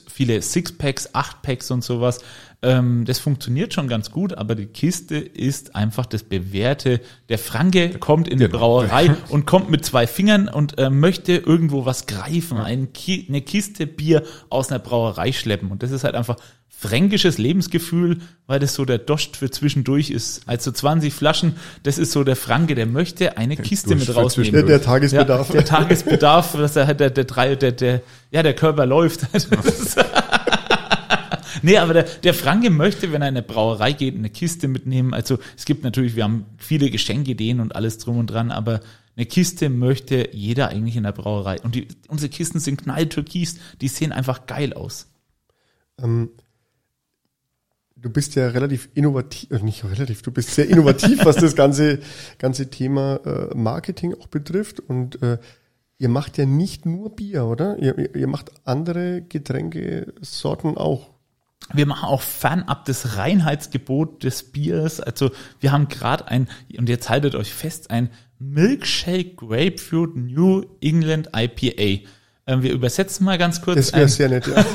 [0.08, 2.20] viele Sixpacks, Achtpacks und sowas.
[2.64, 7.02] Ähm, das funktioniert schon ganz gut, aber die Kiste ist einfach das Bewährte.
[7.30, 8.60] Der Franke kommt in die genau.
[8.60, 13.42] Brauerei und kommt mit zwei Fingern und äh, möchte irgendwo was greifen, ein Ki eine
[13.42, 15.72] Kiste Bier aus einer Brauerei schleppen.
[15.72, 16.38] Und das ist halt einfach
[16.70, 20.42] fränkisches Lebensgefühl, weil das so der Dost für zwischendurch ist.
[20.48, 24.52] Also 20 Flaschen, das ist so der Franke, der möchte eine Kiste mit rausnehmen.
[24.52, 25.50] Der, der Tagesbedarf.
[25.50, 29.22] Ja, der Tagesbedarf, dass er halt der, der, der, der, der, ja, der Körper läuft.
[31.62, 35.14] nee, aber der, der Franke möchte, wenn er in eine Brauerei geht, eine Kiste mitnehmen.
[35.14, 38.82] Also es gibt natürlich, wir haben viele Geschenkideen und alles drum und dran, aber
[39.16, 41.60] eine Kiste möchte jeder eigentlich in der Brauerei.
[41.62, 45.08] Und die, unsere Kisten sind knalltürkis, die sehen einfach geil aus.
[46.02, 46.30] Ähm,
[47.96, 52.00] du bist ja relativ innovativ, äh, nicht relativ, du bist sehr innovativ, was das ganze,
[52.38, 54.80] ganze Thema äh, Marketing auch betrifft.
[54.80, 55.38] Und äh,
[55.98, 57.78] ihr macht ja nicht nur Bier, oder?
[57.78, 61.12] Ihr, ihr macht andere Getränkesorten auch.
[61.74, 65.00] Wir machen auch fernab des Reinheitsgebot des Biers.
[65.00, 71.30] Also wir haben gerade ein, und jetzt haltet euch fest, ein Milkshake Grapefruit New England
[71.36, 72.08] IPA.
[72.48, 73.92] Ähm, wir übersetzen mal ganz kurz.
[73.92, 74.66] Das wäre sehr nett, ja.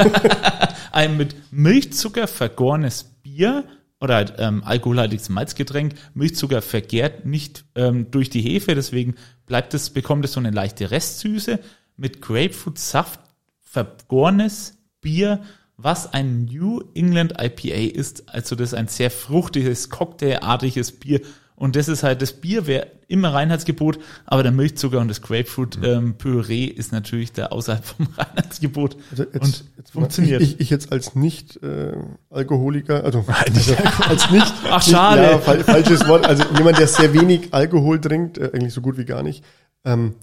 [0.93, 3.65] ein mit Milchzucker vergorenes Bier
[4.01, 9.15] oder halt, ähm, alkoholhaltiges Malzgetränk, Milchzucker vergärt nicht ähm, durch die Hefe, deswegen
[9.47, 11.59] bleibt es, bekommt es so eine leichte Restsüße
[11.97, 13.21] mit Grapefruitsaft,
[13.61, 15.43] vergorenes Bier,
[15.77, 18.29] was ein New England IPA ist.
[18.29, 21.21] Also das ist ein sehr fruchtiges, cocktailartiges Bier
[21.57, 26.67] und das ist halt, das Bier wäre immer Reinheitsgebot, aber der Milchzucker und das Grapefruit-Püree
[26.67, 30.43] ähm, ist natürlich da außerhalb vom Reinheitsgebot also jetzt, und jetzt funktioniert.
[30.43, 33.75] Ich, ich, jetzt als Nicht-Alkoholiker, äh, also, also
[34.09, 35.23] als nicht, Ach, schade.
[35.23, 38.83] Nicht, ja, fal falsches Wort, also jemand, der sehr wenig Alkohol trinkt, äh, eigentlich so
[38.83, 39.43] gut wie gar nicht.
[39.85, 40.15] Ähm,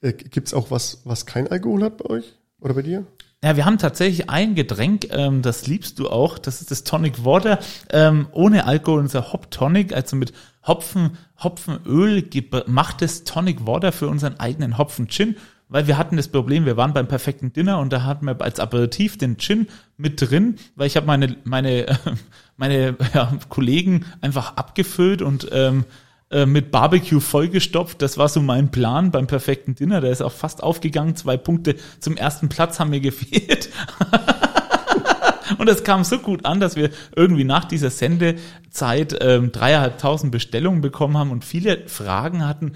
[0.00, 3.04] äh, Gibt es auch was, was kein Alkohol hat bei euch oder bei dir?
[3.46, 6.36] Ja, wir haben tatsächlich ein Getränk, ähm, das liebst du auch.
[6.36, 10.32] Das ist das Tonic Water ähm, ohne Alkohol, unser Hop Tonic, also mit
[10.66, 15.36] Hopfen, Hopfenöl gemachtes Tonic Water für unseren eigenen Hopfen Gin.
[15.68, 18.58] Weil wir hatten das Problem, wir waren beim perfekten Dinner und da hatten wir als
[18.58, 21.86] Aperitif den Gin mit drin, weil ich habe meine meine
[22.56, 25.84] meine ja, Kollegen einfach abgefüllt und ähm,
[26.30, 28.02] äh, mit Barbecue vollgestopft.
[28.02, 30.00] Das war so mein Plan beim perfekten Dinner.
[30.00, 31.16] Der ist auch fast aufgegangen.
[31.16, 33.70] Zwei Punkte zum ersten Platz haben mir gefehlt.
[35.58, 40.80] Und es kam so gut an, dass wir irgendwie nach dieser Sendezeit ähm, dreieinhalbtausend Bestellungen
[40.80, 42.72] bekommen haben und viele Fragen hatten,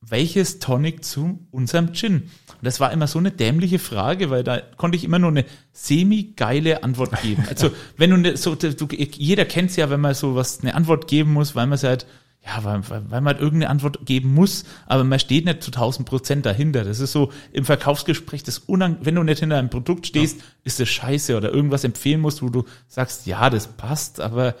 [0.00, 2.14] welches Tonic zu unserem Gin?
[2.14, 5.44] Und das war immer so eine dämliche Frage, weil da konnte ich immer nur eine
[5.72, 7.44] semi-geile Antwort geben.
[7.48, 11.08] Also wenn du ne, so, du, jeder kennt's ja, wenn man so was eine Antwort
[11.08, 12.06] geben muss, weil man es halt
[12.44, 16.08] ja, weil, weil man halt irgendeine Antwort geben muss, aber man steht nicht zu 1000
[16.08, 16.84] Prozent dahinter.
[16.84, 20.44] Das ist so im Verkaufsgespräch, das unang wenn du nicht hinter einem Produkt stehst, ja.
[20.64, 24.54] ist das scheiße oder irgendwas empfehlen musst, wo du sagst, ja, das passt, aber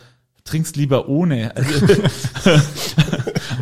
[0.48, 1.54] trinkst lieber ohne.
[1.54, 1.86] Also,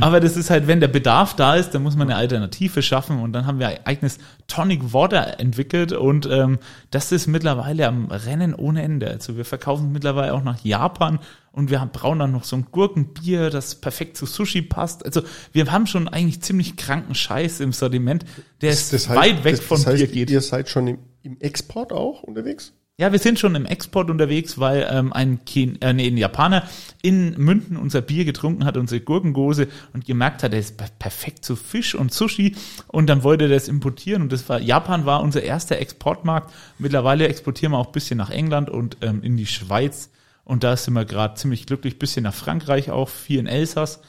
[0.00, 3.20] aber das ist halt, wenn der Bedarf da ist, dann muss man eine Alternative schaffen
[3.20, 6.58] und dann haben wir ein eigenes Tonic Water entwickelt und ähm,
[6.90, 9.08] das ist mittlerweile am Rennen ohne Ende.
[9.08, 11.18] Also wir verkaufen mittlerweile auch nach Japan
[11.56, 15.06] und wir brauchen dann noch so ein Gurkenbier, das perfekt zu Sushi passt.
[15.06, 18.26] Also wir haben schon eigentlich ziemlich kranken Scheiß im Sortiment,
[18.60, 20.30] der das, das heißt, weit weg das, von das heißt, Bier geht.
[20.30, 22.74] Ihr seid schon im, im Export auch unterwegs?
[22.98, 26.64] Ja, wir sind schon im Export unterwegs, weil ähm, ein, Kin äh, nee, ein Japaner
[27.00, 31.56] in München unser Bier getrunken hat, unsere Gurkengose und gemerkt hat, er ist perfekt zu
[31.56, 32.54] Fisch und Sushi
[32.88, 36.52] und dann wollte er das importieren und das war Japan war unser erster Exportmarkt.
[36.78, 40.10] Mittlerweile exportieren wir auch bisschen nach England und ähm, in die Schweiz
[40.46, 44.00] und da sind wir gerade ziemlich glücklich, bisschen nach Frankreich auch, viel in Elsass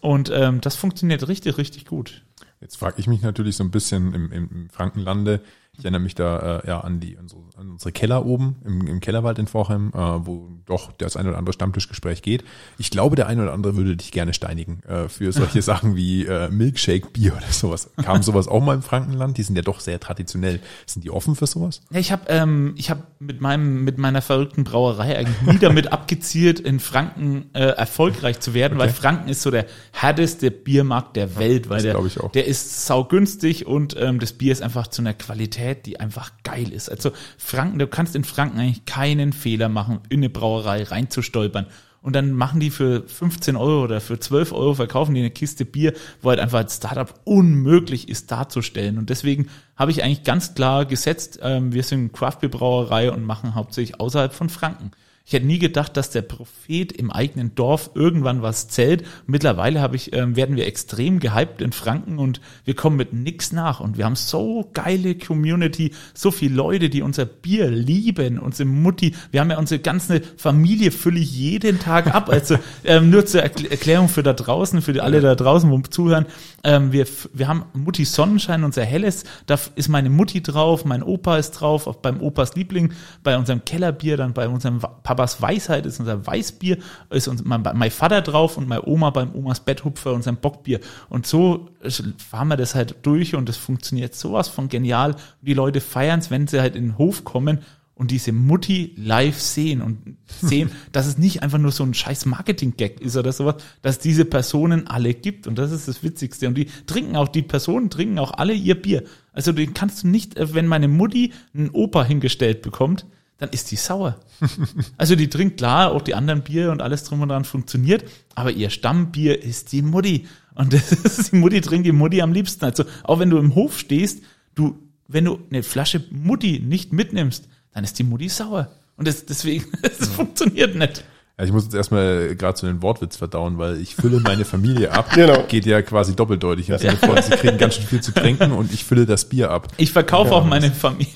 [0.00, 2.22] und ähm, das funktioniert richtig, richtig gut.
[2.60, 5.40] Jetzt frage ich mich natürlich so ein bisschen im, im Frankenlande,
[5.78, 9.00] ich erinnere mich da äh, ja an die so, an unsere Keller oben im, im
[9.00, 12.44] Kellerwald in Vorheim, äh, wo doch das ein oder andere Stammtischgespräch geht.
[12.78, 16.26] Ich glaube, der eine oder andere würde dich gerne steinigen äh, für solche Sachen wie
[16.26, 17.90] äh, Milkshake, Bier oder sowas.
[18.02, 19.38] Kam sowas auch mal im Frankenland?
[19.38, 20.60] Die sind ja doch sehr traditionell.
[20.84, 21.82] Sind die offen für sowas?
[21.90, 25.92] Ja, ich habe ähm, ich habe mit meinem mit meiner verrückten Brauerei eigentlich nie damit
[25.92, 28.88] abgezielt, in Franken äh, erfolgreich zu werden, okay.
[28.88, 31.98] weil Franken ist so der härteste Biermarkt der Welt, weil der
[32.34, 36.32] der ist saugünstig und ähm, das Bier ist einfach zu einer Qualität Qualität, die einfach
[36.42, 36.90] geil ist.
[36.90, 41.66] Also Franken, du kannst in Franken eigentlich keinen Fehler machen, in eine Brauerei reinzustolpern.
[42.00, 45.64] Und dann machen die für 15 Euro oder für 12 Euro verkaufen die eine Kiste
[45.64, 48.98] Bier, wo halt einfach als Startup unmöglich ist darzustellen.
[48.98, 53.54] Und deswegen habe ich eigentlich ganz klar gesetzt, ähm, wir sind Craft Brauerei und machen
[53.54, 54.92] hauptsächlich außerhalb von Franken.
[55.28, 59.04] Ich hätte nie gedacht, dass der Prophet im eigenen Dorf irgendwann was zählt.
[59.26, 63.52] Mittlerweile habe ich, ähm, werden wir extrem gehypt in Franken und wir kommen mit nix
[63.52, 63.80] nach.
[63.80, 69.14] Und wir haben so geile Community, so viele Leute, die unser Bier lieben, unsere Mutti.
[69.30, 72.30] Wir haben ja unsere ganze Familie fülle ich jeden Tag ab.
[72.30, 76.24] Also ähm, nur zur Erklärung für da draußen, für alle da draußen, wo zuhören.
[76.64, 79.24] Ähm, wir, wir haben Mutti Sonnenschein, unser helles.
[79.44, 84.16] Da ist meine Mutti drauf, mein Opa ist drauf, beim Opas Liebling, bei unserem Kellerbier,
[84.16, 86.78] dann bei unserem Papa Papas Weisheit ist unser Weißbier,
[87.10, 90.78] ist uns mein, mein Vater drauf und mein Oma beim Omas Betthupfer und sein Bockbier.
[91.08, 91.70] Und so
[92.18, 95.16] fahren wir das halt durch und das funktioniert sowas von genial.
[95.42, 97.58] Die Leute feiern es, wenn sie halt in den Hof kommen
[97.96, 102.26] und diese Mutti live sehen und sehen, dass es nicht einfach nur so ein scheiß
[102.26, 106.46] Marketing-Gag ist oder sowas, dass diese Personen alle gibt und das ist das Witzigste.
[106.46, 109.02] Und die trinken auch, die Personen trinken auch alle ihr Bier.
[109.32, 113.04] Also den kannst du nicht, äh, wenn meine Mutti einen Opa hingestellt bekommt,
[113.38, 114.16] dann ist die sauer.
[114.98, 118.50] also die trinkt klar, auch die anderen Bier und alles drum und dran funktioniert, aber
[118.50, 120.26] ihr Stammbier ist die Mutti.
[120.54, 122.64] Und das ist die Mutti trinkt die Mutti am liebsten.
[122.64, 124.22] Also auch wenn du im Hof stehst,
[124.54, 128.70] du, wenn du eine Flasche Mutti nicht mitnimmst, dann ist die Mutti sauer.
[128.96, 131.04] Und das, deswegen, das funktioniert nicht.
[131.38, 134.90] Ja, ich muss jetzt erstmal gerade zu den Wortwitz verdauen, weil ich fülle meine Familie
[134.90, 135.12] ab.
[135.14, 135.44] genau.
[135.46, 138.74] Geht ja quasi doppeldeutig im Sinne von, sie kriegen ganz schön viel zu trinken und
[138.74, 139.68] ich fülle das Bier ab.
[139.76, 141.12] Ich verkaufe ja, auch meine Familie.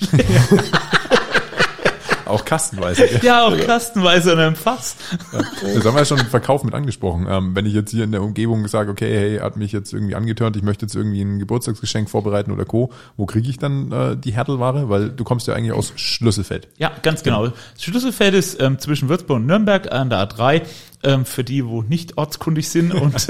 [2.33, 3.07] Auch kastenweise.
[3.21, 4.95] Ja, auch kastenweise in einem Fass.
[5.31, 5.39] Ja.
[5.61, 7.27] Das haben wir ja schon im Verkauf mit angesprochen.
[7.29, 10.15] Ähm, wenn ich jetzt hier in der Umgebung sage, okay, hey, hat mich jetzt irgendwie
[10.15, 14.17] angetörnt, ich möchte jetzt irgendwie ein Geburtstagsgeschenk vorbereiten oder Co., wo kriege ich dann äh,
[14.17, 14.89] die Härtelware?
[14.89, 16.67] Weil du kommst ja eigentlich aus Schlüsselfeld.
[16.77, 17.49] Ja, ganz genau.
[17.77, 20.63] Schlüsselfeld ist ähm, zwischen Würzburg und Nürnberg an der A3
[21.03, 22.93] ähm, für die, wo nicht ortskundig sind.
[23.03, 23.27] Und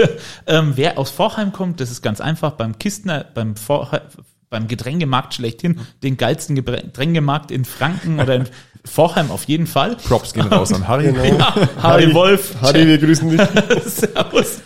[0.47, 4.01] ähm, wer aus Vorheim kommt, das ist ganz einfach, beim Kistner, beim Vorheim,
[4.49, 8.49] beim Getränkemarkt schlechthin, den geilsten Getränkemarkt in Franken oder in
[8.85, 9.95] Vorheim auf jeden Fall.
[9.95, 11.03] Props gehen raus an Harry.
[11.13, 11.37] Genau.
[11.37, 12.55] Ja, Harry, Harry Wolf.
[12.61, 13.41] Harry, wir grüßen dich.
[13.85, 14.61] Servus.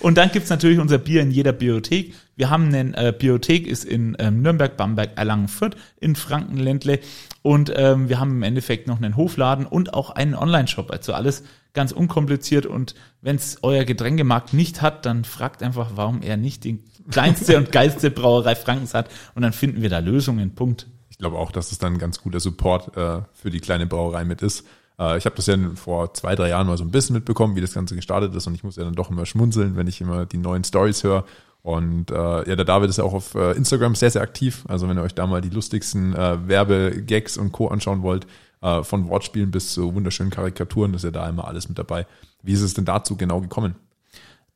[0.00, 2.14] Und dann gibt's natürlich unser Bier in jeder Biothek.
[2.36, 7.00] Wir haben eine äh, Biothek, ist in ähm, Nürnberg, Bamberg, Erlangen, Fürth, in Frankenländle.
[7.42, 10.90] Und ähm, wir haben im Endeffekt noch einen Hofladen und auch einen Online-Shop.
[10.90, 12.66] Also alles ganz unkompliziert.
[12.66, 17.72] Und wenn's euer Getränkemarkt nicht hat, dann fragt einfach, warum er nicht die kleinste und
[17.72, 19.08] geilste Brauerei Frankens hat.
[19.34, 20.54] Und dann finden wir da Lösungen.
[20.54, 23.86] Punkt ich glaube auch, dass es dann ein ganz guter Support äh, für die kleine
[23.86, 24.66] Brauerei mit ist.
[24.98, 27.60] Äh, ich habe das ja vor zwei, drei Jahren mal so ein bisschen mitbekommen, wie
[27.60, 30.26] das Ganze gestartet ist und ich muss ja dann doch immer schmunzeln, wenn ich immer
[30.26, 31.24] die neuen Stories höre.
[31.62, 34.64] Und äh, ja, der David ist ja auch auf äh, Instagram sehr, sehr aktiv.
[34.68, 37.68] Also wenn ihr euch da mal die lustigsten äh, Werbegags und Co.
[37.68, 38.26] anschauen wollt,
[38.62, 42.06] äh, von Wortspielen bis zu wunderschönen Karikaturen, ist ja da immer alles mit dabei.
[42.42, 43.74] Wie ist es denn dazu genau gekommen?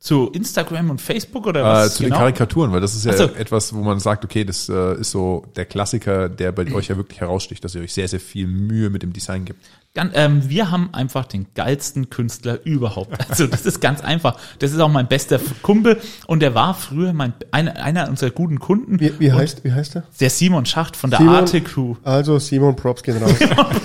[0.03, 1.95] Zu Instagram und Facebook oder Äh, was?
[1.95, 2.15] zu genau?
[2.15, 3.25] den Karikaturen, weil das ist ja so.
[3.25, 6.97] etwas, wo man sagt, okay, das äh, ist so der Klassiker, der bei euch ja
[6.97, 9.63] wirklich heraussticht, dass ihr euch sehr, sehr viel Mühe mit dem Design gibt.
[9.93, 13.29] Ganz, ähm, wir haben einfach den geilsten Künstler überhaupt.
[13.29, 14.37] Also das ist ganz einfach.
[14.57, 18.57] Das ist auch mein bester Kumpel und der war früher mein einer, einer unserer guten
[18.59, 18.99] Kunden.
[18.99, 20.03] Wie, wie, heißt, wie heißt er?
[20.19, 21.95] Der Simon Schacht von der Simon- Arte Crew.
[22.03, 23.33] Also Simon Props gehen raus.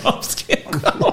[0.03, 1.06] Props gehen raus.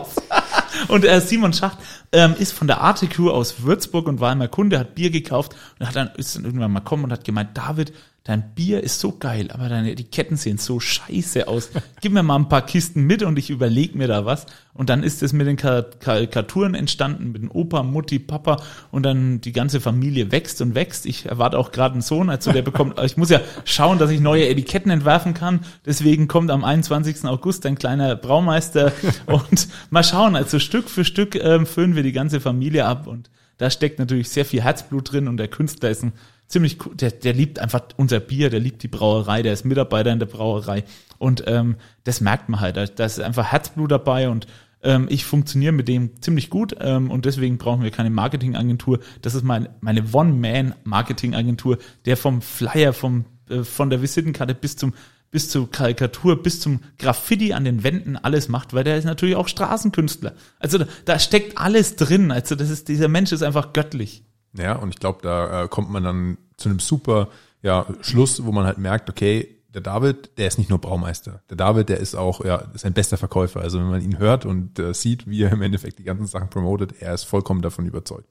[0.93, 1.79] Und äh, Simon Schacht
[2.11, 2.77] ähm, ist von der
[3.09, 6.45] Crew aus Würzburg und war einmal Kunde, hat Bier gekauft und hat dann ist dann
[6.45, 7.93] irgendwann mal kommen und hat gemeint, David,
[8.25, 11.71] dein Bier ist so geil, aber deine Etiketten sehen so scheiße aus.
[12.01, 14.45] Gib mir mal ein paar Kisten mit und ich überleg mir da was.
[14.73, 19.03] Und dann ist es mit den Kar- Karikaturen entstanden, mit dem Opa, Mutti, Papa und
[19.03, 21.05] dann die ganze Familie wächst und wächst.
[21.05, 24.21] Ich erwarte auch gerade einen Sohn, also der bekommt, ich muss ja schauen, dass ich
[24.21, 25.59] neue Etiketten entwerfen kann.
[25.85, 27.25] Deswegen kommt am 21.
[27.25, 28.93] August ein kleiner Braumeister
[29.25, 33.29] und mal schauen, also Stück für Stück ähm, füllen wir die ganze Familie ab und
[33.63, 36.11] da steckt natürlich sehr viel Herzblut drin und der Künstler ist ein
[36.47, 40.11] ziemlich cool, der, der liebt einfach unser Bier, der liebt die Brauerei, der ist Mitarbeiter
[40.11, 40.83] in der Brauerei
[41.17, 44.47] und ähm, das merkt man halt, da da ist einfach Herzblut dabei und
[44.83, 48.99] ähm, ich funktioniere mit dem ziemlich gut ähm, und deswegen brauchen wir keine Marketingagentur.
[49.21, 54.93] Das ist mein, meine One-Man-Marketingagentur, der vom Flyer, vom, äh, von der Visitenkarte bis zum
[55.33, 59.35] bis zur Karikatur, bis zum Graffiti an den Wänden alles macht, weil der ist natürlich
[59.35, 60.33] auch Straßenkünstler.
[60.59, 62.31] Also da, steckt alles drin.
[62.31, 64.23] Also das ist, dieser Mensch ist einfach göttlich.
[64.55, 67.29] Ja, und ich glaube, da äh, kommt man dann zu einem super
[67.63, 71.41] ja, Schluss, wo man halt merkt, okay, der David, der ist nicht nur Braumeister.
[71.49, 73.59] Der David, der ist auch, ja, ist ein bester Verkäufer.
[73.61, 76.51] Also wenn man ihn hört und äh, sieht, wie er im Endeffekt die ganzen Sachen
[76.51, 78.29] promotet, er ist vollkommen davon überzeugt.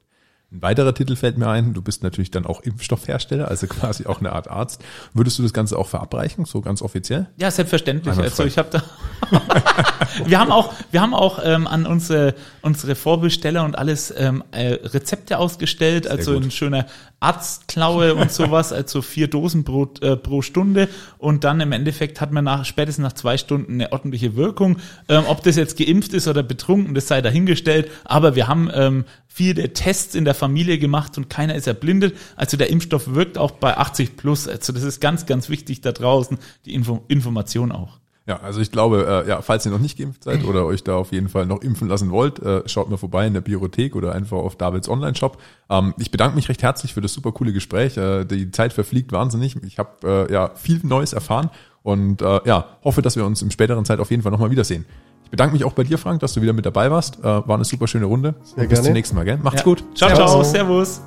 [0.53, 4.21] Ein weiterer Titel fällt mir ein, du bist natürlich dann auch Impfstoffhersteller, also quasi auch
[4.21, 4.85] eine Art Arzt.
[5.15, 7.31] Würdest du das Ganze auch verabreichen, so ganz offiziell?
[7.39, 8.15] Ja, selbstverständlich.
[8.19, 8.83] Also ich habe da
[10.27, 14.75] wir haben auch wir haben auch ähm, an unsere unsere Vorbesteller und alles ähm, äh,
[14.75, 16.45] Rezepte ausgestellt, also gut.
[16.45, 16.87] in schöner
[17.21, 22.33] Arztklaue und sowas, also vier Dosen pro, äh, pro Stunde und dann im Endeffekt hat
[22.33, 24.79] man nach spätestens nach zwei Stunden eine ordentliche Wirkung.
[25.09, 27.91] Ähm, ob das jetzt geimpft ist oder betrunken, das sei dahingestellt.
[28.05, 32.17] Aber wir haben ähm, viele Tests in der Familie gemacht und keiner ist erblindet.
[32.37, 34.47] Also der Impfstoff wirkt auch bei 80 plus.
[34.47, 37.99] Also das ist ganz ganz wichtig da draußen die Info Information auch.
[38.25, 40.95] Ja, also ich glaube, äh, ja, falls ihr noch nicht geimpft seid oder euch da
[40.95, 44.15] auf jeden Fall noch impfen lassen wollt, äh, schaut mal vorbei in der Biothek oder
[44.15, 45.39] einfach auf Davids Online-Shop.
[45.69, 47.97] Ähm, ich bedanke mich recht herzlich für das super coole Gespräch.
[47.97, 49.57] Äh, die Zeit verfliegt wahnsinnig.
[49.65, 51.51] Ich habe äh, ja viel Neues erfahren
[51.83, 54.87] und äh, ja, hoffe, dass wir uns im späteren Zeit auf jeden Fall nochmal wiedersehen.
[55.33, 57.19] Ich bedanke mich auch bei dir, Frank, dass du wieder mit dabei warst.
[57.21, 58.35] Äh, war eine super schöne Runde.
[58.43, 58.85] Sehr und bis gerne.
[58.85, 59.39] zum nächsten Mal, gell?
[59.43, 59.65] Macht's Ja.
[59.65, 59.83] gut.
[59.97, 60.31] Ciao, Servus.
[60.31, 61.01] ciao, servus.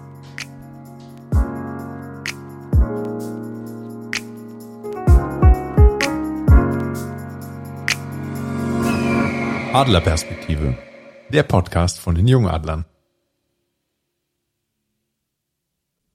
[9.73, 10.77] Adlerperspektive.
[11.31, 12.85] Der Podcast von den Jungadlern.